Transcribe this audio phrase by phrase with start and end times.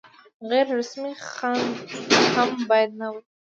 [0.49, 1.71] غیر رسمي خنډ
[2.35, 3.21] هم باید نه وي.